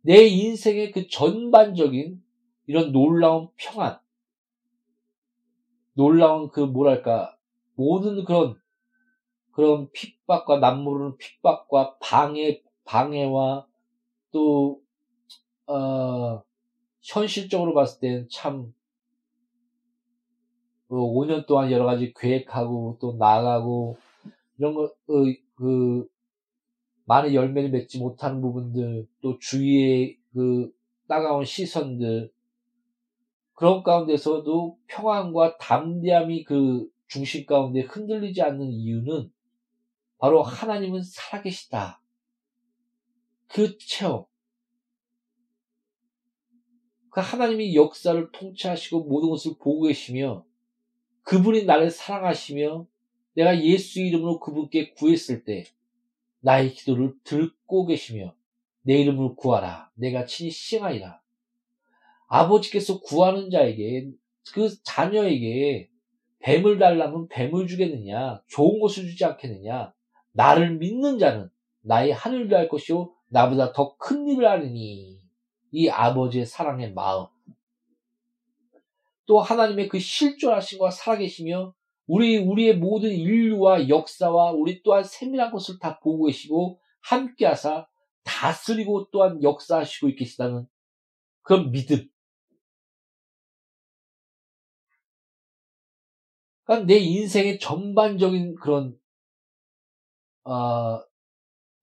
내 0.01 0.27
인생의 0.27 0.91
그 0.91 1.07
전반적인 1.07 2.21
이런 2.67 2.91
놀라운 2.91 3.49
평안, 3.55 3.99
놀라운 5.93 6.49
그 6.49 6.59
뭐랄까 6.59 7.37
모든 7.75 8.23
그런 8.23 8.59
그런 9.51 9.89
핍박과 9.91 10.59
남모르는 10.59 11.17
핍박과 11.17 11.97
방해 11.99 12.61
방해와 12.83 13.67
또 14.31 14.81
어, 15.67 16.43
현실적으로 17.01 17.73
봤을 17.73 17.99
때는 17.99 18.27
참, 18.29 18.73
5년 20.89 21.41
그 21.41 21.45
동안 21.47 21.71
여러 21.71 21.85
가지 21.85 22.13
계획하고 22.13 22.97
또 23.01 23.15
나가고, 23.17 23.97
이런 24.57 24.75
거, 24.75 24.93
그, 25.05 25.35
그, 25.55 26.07
많은 27.05 27.33
열매를 27.33 27.69
맺지 27.69 27.99
못하는 27.99 28.41
부분들, 28.41 29.07
또 29.21 29.37
주위의 29.39 30.17
그 30.33 30.71
따가운 31.07 31.45
시선들, 31.45 32.31
그런 33.53 33.83
가운데서도 33.83 34.77
평안과 34.87 35.57
담대함이 35.57 36.43
그 36.43 36.89
중심 37.07 37.45
가운데 37.45 37.81
흔들리지 37.81 38.41
않는 38.41 38.71
이유는 38.71 39.31
바로 40.17 40.43
하나님은 40.43 41.01
살아계시다. 41.03 42.01
그 43.47 43.77
체험. 43.77 44.25
그 47.09 47.21
하나님이 47.21 47.75
역사를 47.75 48.29
통치하시고 48.31 49.05
모든 49.05 49.29
것을 49.29 49.53
보고 49.57 49.83
계시며 49.83 50.45
그분이 51.21 51.63
나를 51.63 51.89
사랑하시며 51.89 52.87
내가 53.35 53.61
예수 53.63 54.01
이름으로 54.01 54.39
그분께 54.39 54.93
구했을 54.93 55.43
때 55.43 55.65
나의 56.39 56.73
기도를 56.73 57.13
듣고 57.23 57.85
계시며 57.85 58.33
내 58.81 58.99
이름을 58.99 59.35
구하라. 59.35 59.91
내가 59.95 60.25
친히 60.25 60.51
시행하리라. 60.51 61.21
아버지께서 62.27 62.99
구하는 63.01 63.49
자에게 63.49 64.11
그 64.53 64.69
자녀에게 64.83 65.89
뱀을 66.39 66.77
달라면 66.79 67.27
뱀을 67.29 67.67
주겠느냐? 67.67 68.41
좋은 68.47 68.79
것을 68.79 69.07
주지 69.07 69.25
않겠느냐? 69.25 69.93
나를 70.31 70.77
믿는 70.77 71.17
자는 71.17 71.49
나의 71.81 72.11
하늘도 72.13 72.55
할 72.55 72.67
것이요 72.69 73.13
나보다 73.29 73.73
더 73.73 73.97
큰 73.97 74.27
일을 74.27 74.47
하리니 74.47 75.19
이 75.71 75.89
아버지의 75.89 76.45
사랑의 76.45 76.93
마음, 76.93 77.25
또 79.25 79.41
하나님의 79.41 79.87
그 79.89 79.99
실존하신 79.99 80.79
과 80.79 80.91
살아계시며 80.91 81.73
우리 82.07 82.37
우리의 82.37 82.77
모든 82.77 83.09
인류와 83.11 83.89
역사와 83.89 84.51
우리 84.51 84.83
또한 84.83 85.03
세밀한 85.03 85.51
것을 85.51 85.79
다 85.79 85.99
보고 85.99 86.25
계시고 86.25 86.79
함께하사 87.01 87.87
다스리고 88.23 89.09
또한 89.11 89.41
역사하시고 89.41 90.15
계시다는 90.15 90.67
그런 91.41 91.71
믿음. 91.71 92.09
그러니까 96.63 96.87
내 96.87 96.97
인생의 96.97 97.59
전반적인 97.59 98.55
그런 98.55 98.99
어, 100.43 101.01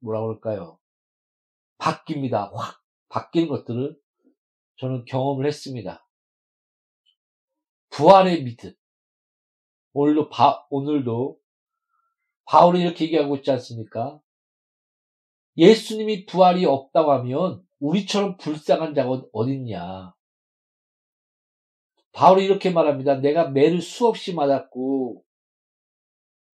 뭐라 0.00 0.20
그럴까요? 0.20 0.78
바뀝니다. 1.78 2.52
확 2.52 2.82
바뀌는 3.08 3.48
것들을 3.48 3.96
저는 4.76 5.04
경험을 5.04 5.46
했습니다. 5.46 6.06
부활의 7.90 8.42
믿음. 8.44 8.72
오늘도 9.92 10.28
바, 10.28 10.66
오늘도 10.70 11.38
바울이 12.46 12.80
이렇게 12.80 13.04
얘기하고 13.06 13.36
있지 13.36 13.50
않습니까? 13.50 14.20
예수님이 15.56 16.26
부활이 16.26 16.64
없다고 16.64 17.12
하면 17.12 17.64
우리처럼 17.78 18.36
불쌍한 18.38 18.94
자가 18.94 19.22
어딨냐. 19.32 20.14
바울이 22.12 22.44
이렇게 22.44 22.70
말합니다. 22.70 23.16
내가 23.16 23.48
매를 23.48 23.80
수없이 23.80 24.34
맞았고 24.34 25.22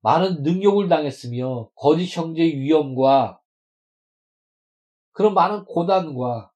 많은 0.00 0.42
능욕을 0.42 0.88
당했으며 0.88 1.70
거짓 1.74 2.16
형제의 2.16 2.58
위험과 2.58 3.40
그런 5.12 5.34
많은 5.34 5.64
고난과 5.64 6.52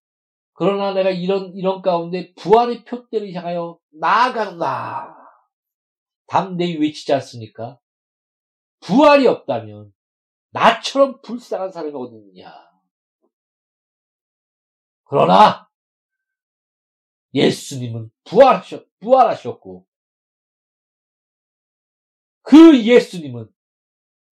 그러나 0.52 0.94
내가 0.94 1.10
이런 1.10 1.52
이런 1.56 1.82
가운데 1.82 2.32
부활의 2.34 2.84
표대를 2.84 3.32
향하여 3.34 3.78
나아간다. 3.90 5.21
담대히 6.32 6.78
외치지 6.78 7.12
않습니까? 7.12 7.78
부활이 8.80 9.26
없다면 9.26 9.92
나처럼 10.48 11.20
불쌍한 11.20 11.70
사람이 11.70 11.92
어디 11.94 12.16
있느냐. 12.16 12.50
그러나 15.04 15.68
예수님은 17.34 18.10
부활하셨, 18.24 18.88
부활하셨고 19.00 19.86
그 22.40 22.82
예수님은 22.82 23.52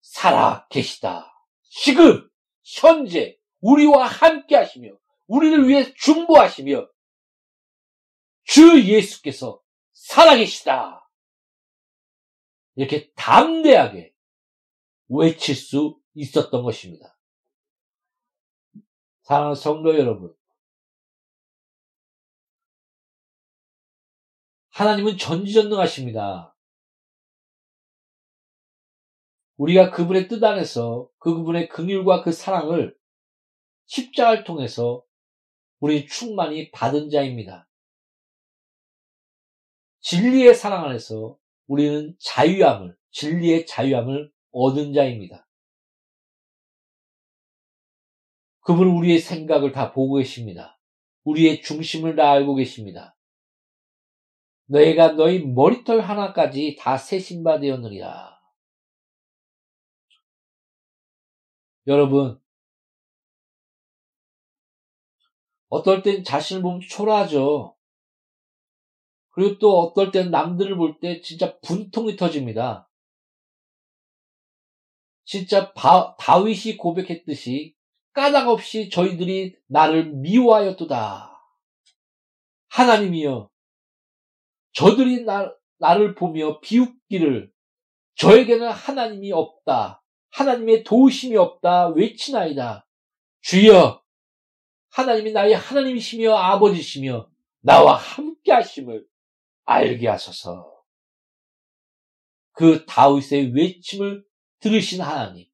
살아 0.01 0.65
계시다. 0.69 1.31
지금 1.61 2.27
현재 2.63 3.37
우리와 3.59 4.07
함께 4.07 4.55
하시며 4.55 4.89
우리를 5.27 5.67
위해 5.67 5.93
중보하시며 5.93 6.87
주 8.45 8.83
예수께서 8.85 9.61
살아 9.93 10.35
계시다. 10.35 11.00
이렇게 12.75 13.11
담대하게 13.13 14.13
외칠 15.09 15.55
수 15.55 15.99
있었던 16.13 16.63
것입니다. 16.63 17.17
사랑하는 19.23 19.55
성도 19.55 19.97
여러분, 19.97 20.35
하나님은 24.71 25.17
전지전능하십니다. 25.17 26.55
우리가 29.57 29.91
그분의 29.91 30.27
뜻 30.27 30.43
안에서 30.43 31.09
그분의 31.19 31.69
긍휼과 31.69 32.23
그 32.23 32.31
사랑을 32.31 32.97
십자가를 33.85 34.43
통해서 34.43 35.03
우리 35.79 36.07
충만히 36.07 36.71
받은 36.71 37.09
자입니다. 37.09 37.67
진리의 39.99 40.55
사랑 40.55 40.85
안에서 40.85 41.37
우리는 41.71 42.13
자유함을, 42.19 42.97
진리의 43.11 43.65
자유함을 43.65 44.29
얻은 44.51 44.93
자입니다. 44.93 45.47
그분은 48.59 48.91
우리의 48.91 49.19
생각을 49.19 49.71
다 49.71 49.93
보고 49.93 50.15
계십니다. 50.15 50.77
우리의 51.23 51.61
중심을 51.61 52.17
다 52.17 52.29
알고 52.29 52.55
계십니다. 52.55 53.15
너희가 54.65 55.13
너희 55.13 55.45
머리털 55.45 56.01
하나까지 56.01 56.75
다 56.77 56.97
세신바 56.97 57.61
되었느니라. 57.61 58.37
여러분, 61.87 62.37
어떨 65.69 66.03
땐 66.03 66.25
자신을 66.25 66.61
보면 66.63 66.81
초라하죠. 66.81 67.77
그리고 69.31 69.57
또 69.59 69.79
어떨 69.79 70.11
땐 70.11 70.29
남들을 70.29 70.75
볼 70.75 70.99
때 70.99 71.21
진짜 71.21 71.57
분통이 71.59 72.15
터집니다. 72.15 72.89
진짜 75.23 75.71
바, 75.73 76.15
다윗이 76.17 76.77
고백했듯이 76.77 77.75
까닭 78.13 78.49
없이 78.49 78.89
저희들이 78.89 79.55
나를 79.67 80.11
미워하였도다. 80.11 81.31
하나님이여, 82.67 83.49
저들이 84.73 85.23
나, 85.23 85.53
나를 85.77 86.15
보며 86.15 86.59
비웃기를 86.59 87.51
저에게는 88.15 88.69
하나님이 88.69 89.31
없다. 89.31 90.03
하나님의 90.31 90.83
도우심이 90.83 91.37
없다. 91.37 91.89
외치나이다. 91.89 92.85
주여, 93.41 94.01
하나님이 94.89 95.31
나의 95.31 95.55
하나님이시며 95.55 96.35
아버지시며 96.35 97.29
나와 97.61 97.95
함께 97.95 98.51
하심을 98.51 99.05
알게 99.71 100.07
하소서. 100.07 100.71
그 102.53 102.85
다윗의 102.85 103.53
외침을 103.55 104.23
들으신 104.59 105.01
하나님. 105.01 105.47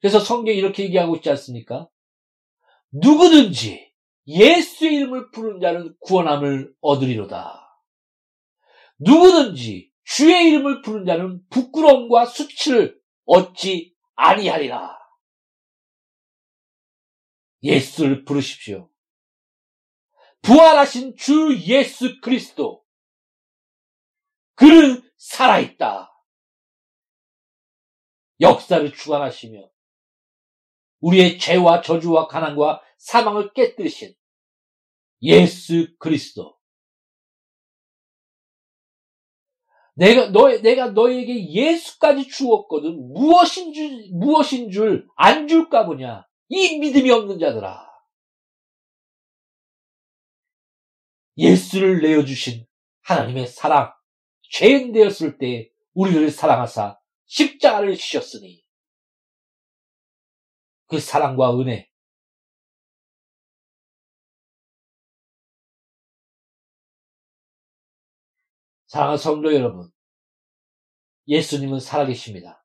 그래서 0.00 0.18
성경이 0.18 0.56
이렇게 0.56 0.84
얘기하고 0.84 1.16
있지 1.16 1.30
않습니까? 1.30 1.88
누구든지 2.90 3.92
예수의 4.26 4.94
이름을 4.94 5.30
부른 5.30 5.60
자는 5.60 5.94
구원함을 6.00 6.74
얻으리로다. 6.80 7.60
누구든지 8.98 9.92
주의 10.04 10.48
이름을 10.48 10.82
부른 10.82 11.06
자는 11.06 11.42
부끄러움과 11.50 12.26
수치를 12.26 13.00
얻지 13.26 13.94
아니하리라. 14.14 14.98
예수를 17.62 18.24
부르십시오. 18.24 18.89
부활하신 20.42 21.16
주 21.16 21.56
예수 21.66 22.20
그리스도. 22.20 22.84
그는 24.54 25.02
살아있다. 25.16 26.10
역사를 28.40 28.92
주관하시며 28.92 29.68
우리의 31.00 31.38
죄와 31.38 31.82
저주와 31.82 32.26
가난과 32.28 32.82
사망을 32.98 33.52
깨뜨리신 33.52 34.14
예수 35.22 35.94
그리스도. 35.98 36.58
내가 39.94 40.30
너 40.30 40.48
내가 40.62 40.90
너에게 40.90 41.50
예수까지 41.50 42.28
주었거든 42.28 43.12
무엇인 43.12 43.74
줄 43.74 44.08
무엇인 44.12 44.70
줄 44.70 45.06
안 45.16 45.46
줄까 45.46 45.84
보냐 45.84 46.26
이 46.48 46.78
믿음이 46.78 47.10
없는 47.10 47.38
자들아 47.38 47.89
예수를 51.40 52.02
내어 52.02 52.24
주신 52.24 52.66
하나님의 53.02 53.46
사랑 53.46 53.92
죄인 54.42 54.92
되었을 54.92 55.38
때 55.38 55.70
우리를 55.94 56.30
사랑하사 56.30 57.00
십자가를 57.24 57.96
지셨으니 57.96 58.62
그 60.86 61.00
사랑과 61.00 61.58
은혜 61.58 61.90
사랑하는 68.90 69.18
성도 69.18 69.54
여러분, 69.54 69.88
예수님은 71.28 71.78
살아계십니다. 71.78 72.64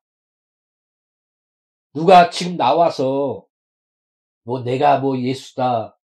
누가 1.94 2.30
지금 2.30 2.56
나와서 2.56 3.46
뭐 4.42 4.60
내가 4.64 4.98
뭐 4.98 5.16
예수다, 5.16 5.95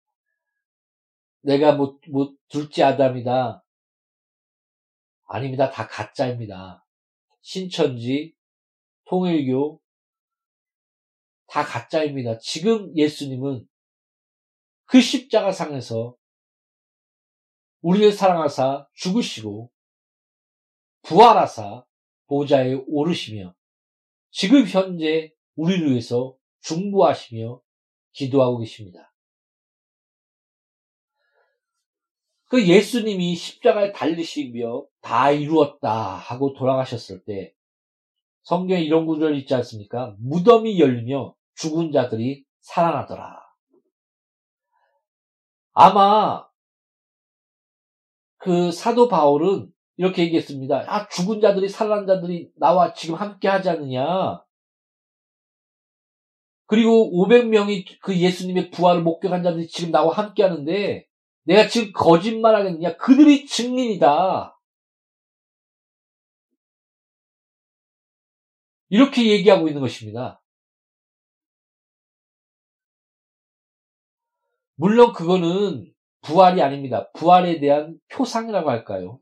내가 1.42 1.74
뭐, 1.74 2.00
뭐 2.10 2.34
둘째 2.50 2.84
아담이다. 2.84 3.64
아닙니다. 5.26 5.70
다 5.70 5.88
가짜입니다. 5.88 6.86
신천지, 7.42 8.36
통일교, 9.06 9.82
다 11.48 11.64
가짜입니다. 11.64 12.38
지금 12.40 12.96
예수님은 12.96 13.68
그 14.86 15.02
십자가 15.02 15.52
상에서 15.52 16.16
우리를 17.82 18.12
사랑하사 18.12 18.88
죽으시고 18.94 19.72
부활하사 21.02 21.86
보좌에 22.28 22.74
오르시며 22.88 23.56
지금 24.30 24.66
현재 24.66 25.34
우리를 25.56 25.90
위해서 25.90 26.38
중보하시며 26.62 27.62
기도하고 28.12 28.60
계십니다. 28.60 29.11
그 32.52 32.68
예수님이 32.68 33.34
십자가에 33.36 33.94
달리시며 33.94 34.84
다 35.00 35.32
이루었다 35.32 35.90
하고 35.90 36.54
돌아가셨을 36.54 37.24
때 37.24 37.54
성경에 38.44 38.82
이런 38.82 39.06
구절이 39.06 39.40
있지 39.40 39.56
않습니까? 39.56 40.18
무덤이 40.20 40.78
열리며 40.78 41.34
죽은 41.56 41.94
자들이 41.94 42.44
살아나더라. 42.60 43.40
아마 45.72 46.46
그 48.36 48.74
사도 48.74 49.08
바울은 49.08 49.72
이렇게 49.96 50.24
얘기했습니다. 50.24 50.84
아, 50.88 51.08
죽은 51.08 51.40
자들이 51.40 51.70
살아난 51.70 52.06
자들이 52.06 52.52
나와 52.58 52.92
지금 52.94 53.16
함께 53.16 53.48
하지 53.48 53.70
않느냐. 53.70 54.44
그리고 56.66 57.10
500명이 57.14 58.02
그 58.02 58.20
예수님의 58.20 58.72
부활을 58.72 59.04
목격한 59.04 59.42
자들이 59.42 59.70
지금 59.70 59.92
나와 59.92 60.14
함께 60.14 60.44
하는데 60.44 61.08
내가 61.44 61.68
지금 61.68 61.92
거짓말 61.94 62.56
하겠느냐? 62.56 62.98
그들이 62.98 63.46
증인이다. 63.46 64.58
이렇게 68.90 69.32
얘기하고 69.32 69.68
있는 69.68 69.82
것입니다. 69.82 70.42
물론 74.76 75.14
그거는 75.14 75.94
부활이 76.22 76.62
아닙니다. 76.62 77.10
부활에 77.14 77.60
대한 77.60 78.00
표상이라고 78.10 78.70
할까요? 78.70 79.20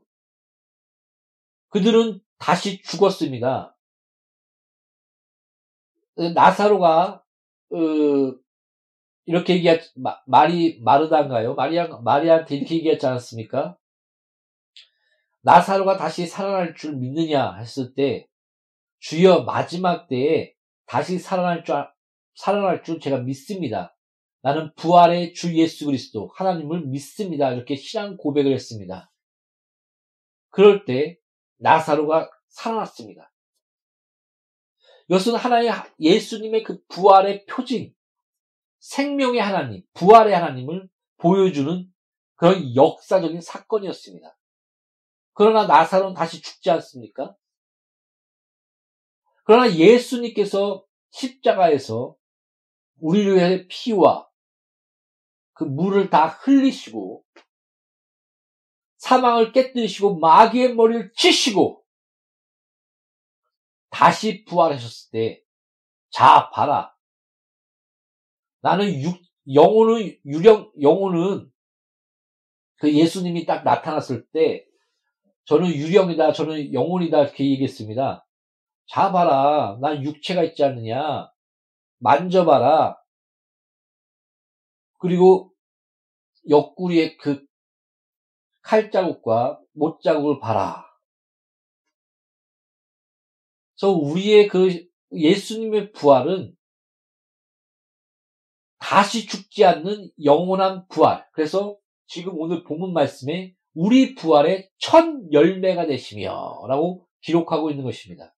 그들은 1.69 2.19
다시 2.37 2.81
죽었습니다. 2.81 3.77
나사로가 6.33 7.23
어, 7.71 7.77
이렇게 9.29 9.53
얘기하 9.53 9.77
말이 10.25 10.79
마르다인가요? 10.81 11.53
마리아 11.53 11.85
마리아한테 11.99 12.55
이렇게 12.55 12.77
얘기했지 12.77 13.05
않았습니까? 13.05 13.77
나사로가 15.41 15.97
다시 15.97 16.25
살아날 16.25 16.73
줄 16.73 16.95
믿느냐 16.95 17.53
했을 17.57 17.93
때 17.93 18.25
주여 18.97 19.43
마지막 19.43 20.07
때에 20.07 20.55
다시 20.87 21.19
살아날 21.19 21.63
줄 21.63 21.75
살아날 22.33 22.81
줄 22.81 22.99
제가 22.99 23.19
믿습니다. 23.19 23.95
나는 24.41 24.73
부활의 24.73 25.35
주 25.35 25.55
예수 25.55 25.85
그리스도 25.85 26.31
하나님을 26.33 26.87
믿습니다. 26.87 27.51
이렇게 27.51 27.75
신앙 27.75 28.17
고백을 28.17 28.51
했습니다. 28.51 29.11
그럴 30.49 30.85
때 30.85 31.19
나사로가 31.57 32.31
살아났습니다. 32.47 33.31
이것은 35.07 35.35
하나의 35.35 35.69
예수님의 35.99 36.63
그 36.63 36.79
부활의 36.87 37.45
표징, 37.45 37.93
생명의 38.79 39.41
하나님, 39.41 39.83
부활의 39.93 40.33
하나님을 40.33 40.89
보여주는 41.17 41.91
그런 42.35 42.75
역사적인 42.75 43.41
사건이었습니다. 43.41 44.37
그러나 45.33 45.65
나사로는 45.67 46.13
다시 46.15 46.41
죽지 46.41 46.69
않습니까? 46.71 47.35
그러나 49.43 49.73
예수님께서 49.73 50.85
십자가에서 51.11 52.15
우리를 52.99 53.35
위해 53.35 53.67
피와 53.67 54.29
그 55.53 55.63
물을 55.63 56.09
다 56.09 56.27
흘리시고 56.27 57.25
사망을 58.97 59.51
깨뜨리시고 59.51 60.19
마귀의 60.19 60.75
머리를 60.75 61.13
치시고 61.13 61.83
다시 63.89 64.45
부활하셨을 64.45 65.11
때, 65.11 65.43
자, 66.11 66.49
봐라. 66.51 66.95
나는 68.61 69.01
육, 69.01 69.21
영혼은, 69.53 70.17
유령, 70.25 70.71
영혼은 70.81 71.51
그 72.77 72.93
예수님이 72.93 73.45
딱 73.45 73.63
나타났을 73.63 74.27
때, 74.31 74.65
저는 75.45 75.67
유령이다, 75.69 76.33
저는 76.33 76.73
영혼이다, 76.73 77.21
이렇게 77.21 77.49
얘기했습니다. 77.51 78.25
자, 78.87 79.11
봐라. 79.11 79.77
난 79.81 80.03
육체가 80.03 80.43
있지 80.43 80.63
않느냐. 80.63 81.31
만져봐라. 81.99 82.97
그리고 84.99 85.53
옆구리에 86.49 87.17
그 87.17 87.45
칼자국과 88.61 89.59
못자국을 89.73 90.39
봐라. 90.39 90.85
그래서 93.75 93.93
우리의 93.93 94.47
그 94.47 94.85
예수님의 95.11 95.93
부활은 95.93 96.55
다시 98.89 99.27
죽지 99.27 99.65
않는 99.65 100.09
영원한 100.23 100.87
부활. 100.87 101.23
그래서 101.33 101.77
지금 102.07 102.33
오늘 102.39 102.63
본문 102.63 102.91
말씀에 102.91 103.53
우리 103.75 104.15
부활의 104.15 104.67
첫 104.79 105.05
열매가 105.31 105.85
되시며 105.85 106.65
라고 106.67 107.05
기록하고 107.21 107.69
있는 107.69 107.83
것입니다. 107.83 108.33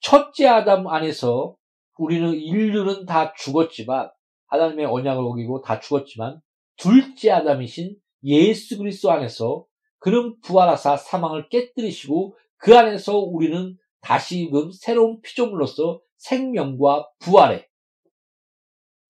첫째 0.00 0.46
아담 0.46 0.86
안에서 0.88 1.56
우리는 1.96 2.34
인류는 2.34 3.06
다 3.06 3.32
죽었지만 3.32 4.10
하나님의 4.48 4.84
언약을 4.84 5.24
어기고 5.24 5.62
다 5.62 5.80
죽었지만 5.80 6.42
둘째 6.76 7.30
아담이신 7.30 7.96
예수 8.24 8.76
그리스도 8.76 9.10
안에서 9.10 9.64
그는 10.00 10.38
부활하사 10.42 10.98
사망을 10.98 11.48
깨뜨리시고 11.48 12.36
그 12.58 12.76
안에서 12.76 13.16
우리는 13.16 13.78
다시금 14.02 14.70
새로운 14.70 15.22
피조물로서 15.22 16.02
생명과 16.18 17.08
부활에 17.20 17.66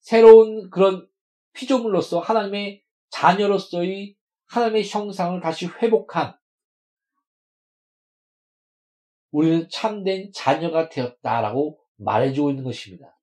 새로운 0.05 0.69
그런 0.69 1.09
피조물로서 1.55 2.21
하나님의 2.21 2.83
자녀로서의 3.09 4.15
하나님의 4.45 4.87
형상을 4.87 5.41
다시 5.41 5.67
회복한 5.67 6.37
우리는 9.31 9.67
참된 9.71 10.31
자녀가 10.35 10.91
되었다라고 10.91 11.79
말해주고 11.97 12.51
있는 12.51 12.65
것입니다. 12.65 13.19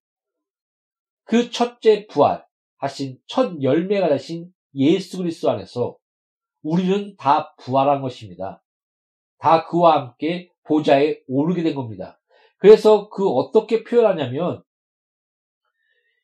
그 1.23 1.51
첫째 1.51 2.07
부활 2.07 2.43
하신 2.77 3.19
첫 3.27 3.61
열매가 3.61 4.09
되신 4.09 4.51
예수 4.73 5.19
그리스도 5.19 5.51
안에서 5.51 5.97
우리는 6.63 7.15
다 7.15 7.53
부활한 7.57 8.01
것입니다. 8.01 8.63
다 9.37 9.67
그와 9.67 9.99
함께 9.99 10.49
보좌에 10.63 11.21
오르게 11.27 11.61
된 11.61 11.75
겁니다. 11.75 12.19
그래서 12.57 13.07
그 13.09 13.29
어떻게 13.29 13.83
표현하냐면 13.83 14.63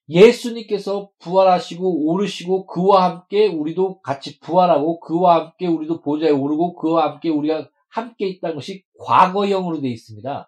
예수님께서 0.09 1.11
부활하시고 1.19 2.07
오르시고 2.07 2.65
그와 2.67 3.03
함께 3.03 3.47
우리도 3.47 4.01
같이 4.01 4.39
부활하고 4.39 4.99
그와 4.99 5.35
함께 5.35 5.67
우리도 5.67 6.01
보좌에 6.01 6.29
오르고 6.29 6.75
그와 6.75 7.11
함께 7.11 7.29
우리가 7.29 7.69
함께 7.89 8.27
있다는 8.27 8.55
것이 8.55 8.83
과거형으로 8.99 9.81
되어 9.81 9.91
있습니다. 9.91 10.47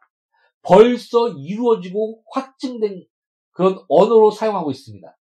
벌써 0.62 1.30
이루어지고 1.30 2.24
확증된 2.32 3.06
그런 3.52 3.80
언어로 3.89 4.32
사용하고 4.32 4.72
있습니다. 4.72 5.17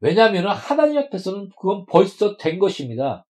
왜냐하면 0.00 0.48
하나님 0.48 0.98
앞에서는 0.98 1.50
그건 1.50 1.84
벌써 1.86 2.36
된 2.36 2.58
것입니다. 2.58 3.26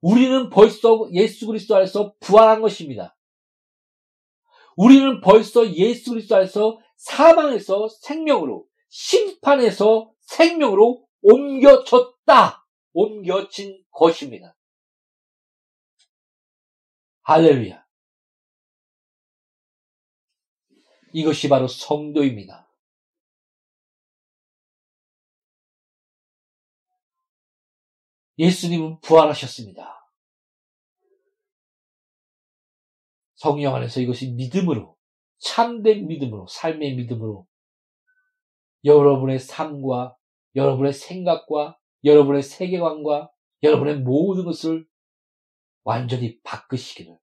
우리는 0.00 0.48
벌써 0.48 1.08
예수 1.12 1.46
그리스도 1.46 1.76
안에서 1.76 2.14
부활한 2.20 2.62
것입니다. 2.62 3.16
우리는 4.76 5.20
벌써 5.20 5.70
예수 5.74 6.10
그리스도 6.10 6.36
안에서 6.36 6.78
사망에서 6.98 7.88
생명으로, 7.88 8.68
심판에서 8.88 10.12
생명으로 10.20 11.08
옮겨졌다. 11.22 12.66
옮겨진 12.92 13.84
것입니다. 13.90 14.56
할렐루야. 17.22 17.86
이것이 21.12 21.48
바로 21.48 21.68
성도입니다. 21.68 22.68
예수님은 28.38 29.00
부활하셨습니다. 29.00 29.94
성령 33.34 33.74
안에서 33.74 34.00
이것이 34.00 34.32
믿음으로, 34.32 34.97
참된 35.38 36.06
믿음으로, 36.06 36.46
삶의 36.48 36.94
믿음으로 36.96 37.46
여러분의 38.84 39.38
삶과 39.38 40.16
여러분의 40.54 40.92
생각과 40.92 41.78
여러분의 42.04 42.42
세계관과 42.42 43.30
여러분의 43.62 43.98
모든 44.00 44.44
것을 44.44 44.86
완전히 45.82 46.40
바꾸시기를, 46.42 47.18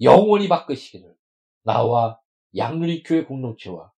영원히 0.00 0.48
바꾸시기를, 0.48 1.16
나와 1.62 2.20
양누리교회 2.56 3.24
공동체와 3.24 3.92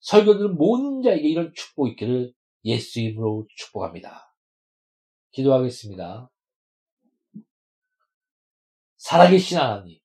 설교들 0.00 0.48
모든 0.48 1.02
자에게 1.02 1.28
이런 1.28 1.52
축복 1.54 1.88
있기를 1.88 2.32
예수 2.64 3.00
이름으로 3.00 3.46
축복합니다. 3.56 4.34
기도하겠습니다. 5.32 6.30
살아계신 8.96 9.58
하나님, 9.58 9.98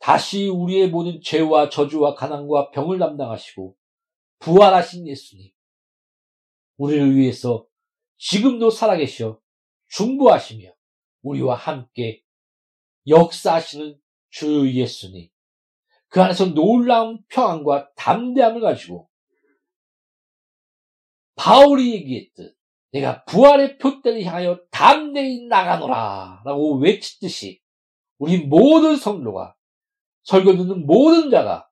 다시 0.00 0.48
우리의 0.48 0.88
모든 0.88 1.20
죄와 1.22 1.68
저주와 1.68 2.14
가난과 2.14 2.70
병을 2.70 2.98
담당하시고 2.98 3.76
부활하신 4.38 5.06
예수님, 5.06 5.52
우리를 6.78 7.16
위해서 7.16 7.66
지금도 8.16 8.70
살아계셔 8.70 9.38
중보하시며 9.88 10.72
우리와 11.22 11.54
함께 11.54 12.22
역사하시는 13.06 14.00
주 14.30 14.72
예수님, 14.72 15.28
그 16.08 16.22
안에서 16.22 16.46
놀라운 16.46 17.22
평안과 17.28 17.92
담대함을 17.94 18.62
가지고 18.62 19.10
바울이 21.34 21.92
얘기했듯 21.94 22.56
내가 22.92 23.24
부활의 23.24 23.78
표대를 23.78 24.24
향하여 24.24 24.60
담대히 24.70 25.46
나가노라 25.46 26.42
라고 26.44 26.78
외치듯이 26.78 27.60
우리 28.18 28.38
모든 28.38 28.96
성도가 28.96 29.54
설교 30.30 30.56
듣는 30.56 30.86
모든 30.86 31.28
자가 31.28 31.68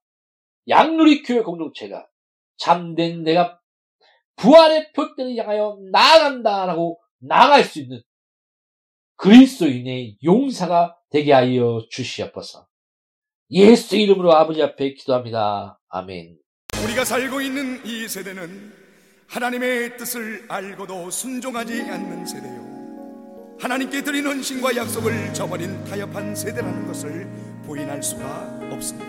양누리 0.69 1.23
교회 1.23 1.43
공동체가 1.43 2.09
참된 2.57 3.23
내가 3.23 3.61
부활의 4.35 4.93
표대를 4.95 5.37
향하여 5.37 5.79
나아간다라고 5.93 7.01
나아갈 7.21 7.63
수 7.63 7.79
있는 7.79 8.03
그리스도인의 9.15 10.19
용사가 10.25 10.97
되게 11.11 11.33
하여 11.33 11.87
주시옵소서. 11.89 12.67
예수 13.53 13.97
이름으로 13.97 14.35
아버지 14.35 14.61
앞에 14.61 14.95
기도합니다. 14.95 15.81
아멘. 15.89 16.37
우리가 16.83 17.05
살고 17.05 17.41
있는 17.41 17.81
이 17.87 18.09
세대는 18.09 18.73
하나님의 19.29 19.97
뜻을 19.99 20.47
알고도 20.51 21.11
순종하지 21.11 21.83
않는 21.83 22.27
세대요. 22.27 23.57
하나님께 23.61 24.03
드리는 24.03 24.43
신과 24.43 24.75
약속을 24.75 25.33
저버린 25.33 25.85
타협한 25.85 26.35
세대라는 26.35 26.87
것을 26.89 27.48
부인할 27.69 28.03
수가 28.03 28.25
없습니다. 28.73 29.07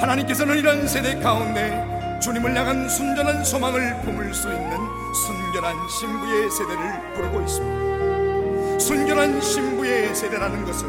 하나님께서는 0.00 0.58
이런 0.58 0.88
세대 0.88 1.14
가운데 1.20 2.18
주님을 2.20 2.56
향한 2.56 2.88
순전한 2.88 3.44
소망을 3.44 4.00
품을 4.00 4.32
수 4.32 4.48
있는 4.48 4.70
순결한 5.14 5.76
신부의 5.88 6.50
세대를 6.50 7.12
부르고 7.14 7.40
있습니다. 7.42 8.78
순결한 8.78 9.40
신부의 9.40 10.14
세대라는 10.14 10.64
것은 10.64 10.88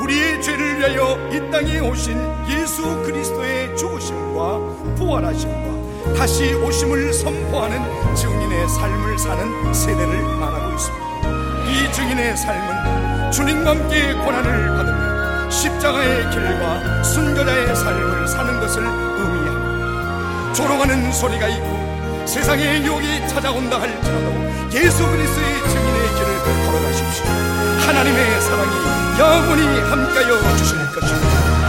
우리의 0.00 0.42
죄를 0.42 0.80
위하여 0.80 1.16
이 1.30 1.50
땅에 1.50 1.78
오신 1.78 2.18
예수 2.48 2.82
그리스도의 3.02 3.76
죽으심과 3.76 4.94
부활하심과 4.96 6.14
다시 6.16 6.52
오심을 6.54 7.12
선포하는 7.12 7.78
증인의 8.16 8.68
삶을 8.68 9.18
사는 9.18 9.72
세대를 9.72 10.22
말하고 10.38 10.74
있습니다. 10.74 11.04
이 11.70 11.92
증인의 11.92 12.36
삶은 12.36 13.03
주님과 13.34 13.70
함께 13.70 14.12
고난을 14.12 14.76
받으며 14.76 15.50
십자가의 15.50 16.30
길과 16.30 17.02
순교자의 17.02 17.74
삶을 17.74 18.28
사는 18.28 18.60
것을 18.60 18.84
의미합니다. 18.84 20.52
조롱하는 20.52 21.12
소리가 21.12 21.48
있고 21.48 22.26
세상의 22.26 22.84
유혹이 22.84 23.26
찾아온다 23.26 23.80
할지라도 23.80 24.30
예수 24.74 25.04
그리스도의 25.04 25.68
증인의 25.68 26.14
길을 26.14 26.64
걸어가십시오. 26.64 27.26
하나님의 27.88 28.40
사랑이 28.40 29.18
영원히 29.18 29.80
함께하여 29.80 30.56
주실 30.56 30.78
것입니다. 30.92 31.63